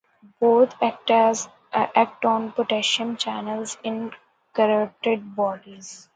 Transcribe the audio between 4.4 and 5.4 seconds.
Carotid